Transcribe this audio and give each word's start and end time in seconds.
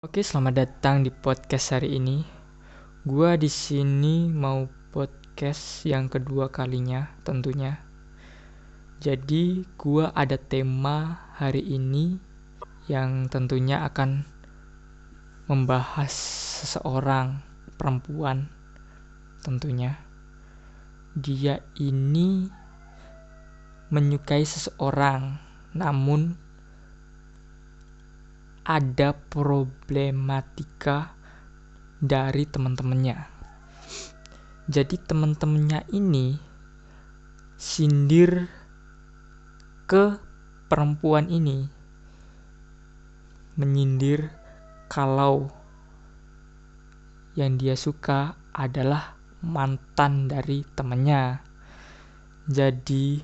Oke, 0.00 0.24
selamat 0.24 0.54
datang 0.56 1.04
di 1.04 1.12
podcast 1.12 1.76
hari 1.76 2.00
ini. 2.00 2.24
Gua 3.04 3.36
di 3.36 3.52
sini 3.52 4.32
mau 4.32 4.64
podcast 4.88 5.84
yang 5.84 6.08
kedua 6.08 6.48
kalinya 6.48 7.20
tentunya. 7.20 7.84
Jadi, 8.96 9.60
gua 9.76 10.08
ada 10.16 10.40
tema 10.40 11.28
hari 11.36 11.60
ini 11.76 12.16
yang 12.88 13.28
tentunya 13.28 13.84
akan 13.84 14.24
membahas 15.52 16.16
seseorang 16.64 17.44
perempuan 17.76 18.48
tentunya. 19.44 20.00
Dia 21.12 21.60
ini 21.76 22.48
menyukai 23.92 24.48
seseorang, 24.48 25.36
namun 25.76 26.40
ada 28.64 29.16
problematika 29.16 31.16
dari 32.00 32.48
teman-temannya. 32.48 33.18
Jadi 34.70 34.96
teman-temannya 35.02 35.84
ini 35.92 36.38
sindir 37.60 38.48
ke 39.90 40.16
perempuan 40.70 41.26
ini 41.26 41.66
menyindir 43.58 44.30
kalau 44.86 45.50
yang 47.36 47.58
dia 47.58 47.74
suka 47.74 48.38
adalah 48.54 49.18
mantan 49.42 50.30
dari 50.30 50.64
temannya. 50.76 51.40
Jadi 52.48 53.20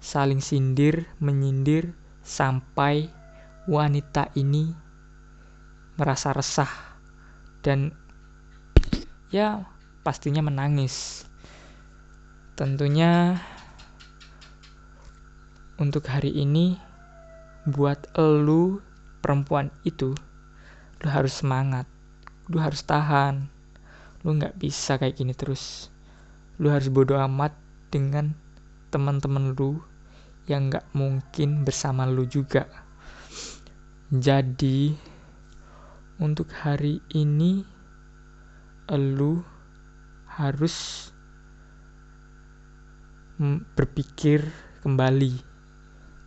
saling 0.00 0.40
sindir, 0.40 1.08
menyindir 1.20 1.92
sampai 2.20 3.08
wanita 3.64 4.28
ini 4.36 4.76
merasa 5.96 6.36
resah 6.36 6.68
dan 7.64 7.96
ya 9.32 9.64
pastinya 10.04 10.44
menangis. 10.44 11.24
Tentunya 12.54 13.40
untuk 15.80 16.06
hari 16.06 16.30
ini 16.30 16.78
buat 17.66 18.04
elu 18.14 18.78
perempuan 19.24 19.72
itu 19.82 20.12
lu 21.02 21.08
harus 21.08 21.40
semangat, 21.40 21.88
lu 22.52 22.60
harus 22.60 22.84
tahan, 22.84 23.48
lu 24.22 24.36
nggak 24.36 24.60
bisa 24.60 25.00
kayak 25.00 25.16
gini 25.16 25.32
terus. 25.32 25.88
Lu 26.60 26.70
harus 26.70 26.92
bodoh 26.92 27.18
amat 27.18 27.56
dengan 27.90 28.36
teman-teman 28.92 29.56
lu 29.56 29.82
yang 30.46 30.68
nggak 30.70 30.84
mungkin 30.92 31.64
bersama 31.64 32.04
lu 32.06 32.28
juga. 32.28 32.83
Jadi 34.12 34.92
untuk 36.20 36.52
hari 36.52 37.00
ini 37.16 37.64
lu 38.92 39.40
harus 40.28 41.08
berpikir 43.72 44.44
kembali. 44.84 45.40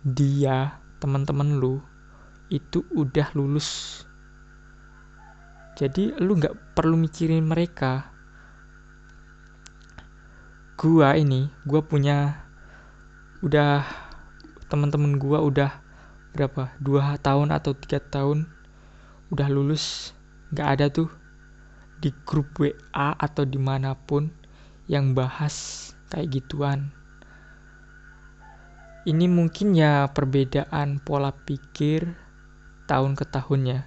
Dia 0.00 0.80
teman-teman 0.96 1.60
lu 1.60 1.84
itu 2.48 2.88
udah 2.88 3.36
lulus. 3.36 4.00
Jadi 5.76 6.16
lu 6.24 6.40
nggak 6.40 6.72
perlu 6.72 6.96
mikirin 6.96 7.44
mereka. 7.44 8.08
Gua 10.80 11.20
ini 11.20 11.52
gua 11.68 11.84
punya 11.84 12.48
udah 13.44 13.84
teman-teman 14.72 15.20
gua 15.20 15.44
udah 15.44 15.84
berapa? 16.34 16.74
Dua 16.80 17.16
tahun 17.20 17.54
atau 17.54 17.72
tiga 17.76 18.00
tahun 18.00 18.48
udah 19.28 19.48
lulus 19.52 20.16
nggak 20.52 20.68
ada 20.68 20.86
tuh 20.88 21.12
di 21.98 22.14
grup 22.24 22.56
WA 22.56 23.12
atau 23.18 23.44
di 23.44 23.58
mana 23.60 23.92
pun 23.92 24.30
yang 24.88 25.12
bahas 25.12 25.88
kayak 26.08 26.40
gituan. 26.40 26.94
Ini 29.08 29.28
mungkin 29.28 29.76
ya 29.76 30.08
perbedaan 30.12 31.00
pola 31.00 31.32
pikir 31.32 32.12
tahun 32.88 33.16
ke 33.16 33.24
tahun 33.28 33.60
ya 33.64 33.80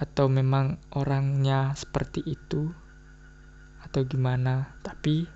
atau 0.00 0.32
memang 0.32 0.80
orangnya 0.96 1.76
seperti 1.76 2.24
itu 2.24 2.72
atau 3.84 4.00
gimana. 4.04 4.76
Tapi 4.80 5.28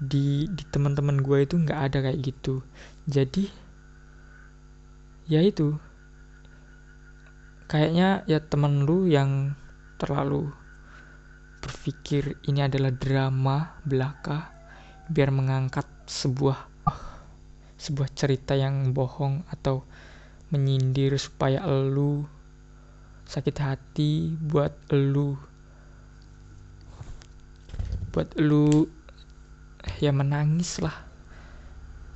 di 0.00 0.50
di 0.50 0.64
teman-teman 0.70 1.22
gue 1.22 1.46
itu 1.46 1.54
nggak 1.58 1.80
ada 1.90 1.98
kayak 2.10 2.20
gitu. 2.20 2.62
Jadi 3.06 3.50
ya 5.30 5.38
itu. 5.46 5.78
Kayaknya 7.70 8.26
ya 8.26 8.42
temen 8.42 8.82
lu 8.82 9.06
yang 9.06 9.54
terlalu 10.02 10.50
berpikir 11.62 12.34
ini 12.50 12.66
adalah 12.66 12.90
drama 12.90 13.78
belaka 13.86 14.50
biar 15.06 15.30
mengangkat 15.30 15.86
sebuah 16.10 16.66
sebuah 17.78 18.10
cerita 18.10 18.58
yang 18.58 18.90
bohong 18.90 19.46
atau 19.54 19.86
menyindir 20.50 21.14
supaya 21.14 21.62
elu 21.62 22.26
sakit 23.30 23.56
hati 23.62 24.34
buat 24.34 24.74
elu. 24.90 25.38
Buat 28.10 28.34
elu 28.34 28.90
ya 30.02 30.10
menangis 30.10 30.82
lah. 30.82 31.06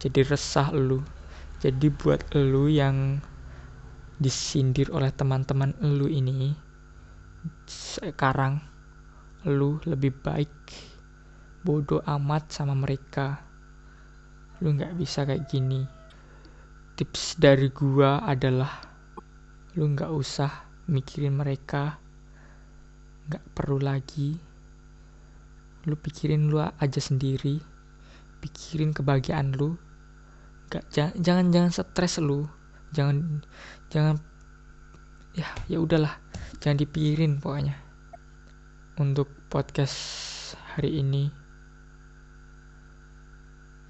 Jadi 0.02 0.26
resah 0.26 0.74
elu 0.74 1.13
jadi 1.64 1.88
buat 1.88 2.28
elu 2.36 2.68
yang 2.68 3.24
disindir 4.20 4.92
oleh 4.92 5.08
teman-teman 5.08 5.72
elu 5.80 6.12
ini 6.12 6.52
sekarang 7.64 8.60
lu 9.48 9.80
lebih 9.88 10.12
baik 10.12 10.52
bodoh 11.64 12.04
amat 12.04 12.52
sama 12.52 12.76
mereka. 12.76 13.40
Lu 14.60 14.76
nggak 14.76 14.92
bisa 14.92 15.24
kayak 15.24 15.48
gini. 15.48 15.88
Tips 17.00 17.40
dari 17.40 17.72
gua 17.72 18.20
adalah 18.20 18.84
lu 19.72 19.88
nggak 19.88 20.12
usah 20.12 20.68
mikirin 20.92 21.32
mereka. 21.32 21.96
Nggak 23.24 23.44
perlu 23.56 23.80
lagi. 23.80 24.36
Lu 25.88 25.96
pikirin 25.96 26.52
lu 26.52 26.60
aja 26.60 27.00
sendiri. 27.00 27.56
Pikirin 28.44 28.92
kebahagiaan 28.92 29.56
lu 29.56 29.80
gak 30.70 30.84
jangan 30.94 31.50
jangan 31.52 31.70
stres 31.72 32.20
lu. 32.20 32.48
Jangan 32.94 33.42
jangan 33.90 34.16
ya 35.34 35.48
ya 35.66 35.78
udahlah. 35.82 36.14
Jangan 36.62 36.78
dipikirin 36.80 37.42
pokoknya. 37.42 37.76
Untuk 38.96 39.26
podcast 39.50 39.96
hari 40.74 41.02
ini 41.02 41.28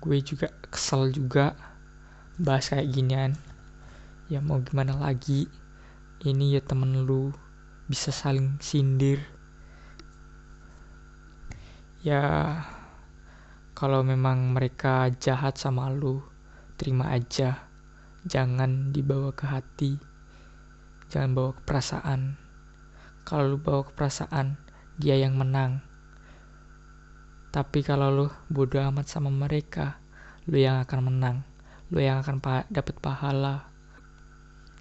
gue 0.04 0.20
juga 0.20 0.52
kesel 0.68 1.12
juga 1.16 1.56
bahas 2.36 2.68
kayak 2.68 2.92
ginian. 2.92 3.32
Ya 4.28 4.40
mau 4.40 4.60
gimana 4.60 4.96
lagi? 4.96 5.48
Ini 6.24 6.56
ya 6.56 6.62
temen 6.64 7.04
lu 7.04 7.32
bisa 7.88 8.08
saling 8.08 8.56
sindir. 8.60 9.20
Ya 12.04 12.60
kalau 13.72 14.04
memang 14.04 14.52
mereka 14.52 15.08
jahat 15.20 15.56
sama 15.56 15.88
lu 15.88 16.33
terima 16.74 17.14
aja. 17.14 17.70
Jangan 18.24 18.90
dibawa 18.90 19.36
ke 19.36 19.44
hati. 19.44 19.92
Jangan 21.12 21.30
bawa 21.36 21.50
ke 21.54 21.62
perasaan. 21.62 22.40
Kalau 23.24 23.54
lu 23.54 23.58
bawa 23.60 23.84
ke 23.84 23.92
perasaan 23.92 24.56
dia 24.96 25.18
yang 25.18 25.34
menang. 25.36 25.82
Tapi 27.54 27.86
kalau 27.86 28.10
lu 28.10 28.26
bodoh 28.50 28.82
amat 28.82 29.06
sama 29.06 29.30
mereka 29.30 30.02
lu 30.50 30.58
yang 30.58 30.82
akan 30.82 31.00
menang. 31.12 31.36
Lu 31.92 32.02
yang 32.02 32.24
akan 32.24 32.40
pa 32.42 32.66
dapat 32.72 32.98
pahala. 32.98 33.70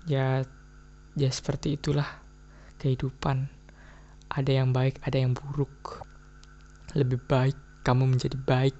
Ya 0.10 0.42
ya 1.14 1.30
seperti 1.30 1.78
itulah 1.78 2.08
kehidupan. 2.82 3.52
Ada 4.34 4.64
yang 4.64 4.74
baik 4.74 5.04
ada 5.06 5.22
yang 5.22 5.38
buruk. 5.38 6.02
Lebih 6.98 7.22
baik 7.30 7.58
kamu 7.86 8.16
menjadi 8.16 8.40
baik. 8.40 8.80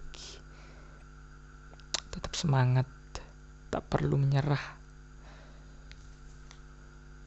Tetap 2.10 2.34
semangat 2.34 2.86
tak 3.74 3.90
perlu 3.90 4.22
menyerah. 4.22 4.62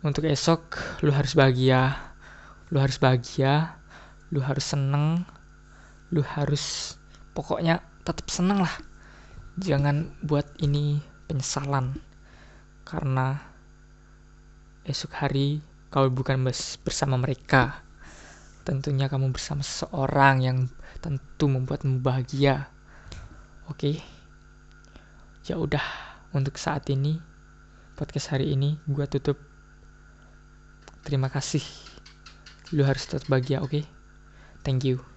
Untuk 0.06 0.22
esok, 0.30 0.78
lu 1.02 1.10
harus 1.10 1.34
bahagia. 1.34 1.98
Lu 2.70 2.78
harus 2.78 3.02
bahagia, 3.02 3.74
lu 4.30 4.38
harus 4.38 4.62
seneng, 4.62 5.26
lu 6.14 6.22
harus 6.22 6.94
pokoknya 7.34 7.82
tetap 8.06 8.30
seneng 8.30 8.62
lah. 8.62 8.74
Jangan 9.58 10.14
buat 10.22 10.46
ini 10.62 11.02
penyesalan. 11.26 11.98
Karena 12.86 13.42
esok 14.86 15.10
hari 15.18 15.58
kau 15.90 16.06
bukan 16.06 16.46
bersama 16.86 17.18
mereka. 17.18 17.82
Tentunya 18.62 19.10
kamu 19.10 19.34
bersama 19.34 19.66
seseorang 19.66 20.46
yang 20.46 20.58
tentu 21.02 21.50
membuatmu 21.50 21.98
bahagia. 21.98 22.70
Oke. 23.66 23.74
Okay? 23.74 23.96
Ya 25.46 25.58
udah 25.58 26.05
untuk 26.36 26.60
saat 26.60 26.84
ini 26.92 27.24
podcast 27.96 28.36
hari 28.36 28.52
ini 28.52 28.76
gue 28.84 29.08
tutup. 29.08 29.40
Terima 31.00 31.32
kasih. 31.32 31.64
Lu 32.76 32.84
harus 32.84 33.08
tetap 33.08 33.24
bahagia 33.32 33.64
oke? 33.64 33.72
Okay? 33.72 33.84
thank 34.66 34.82
you 34.82 35.15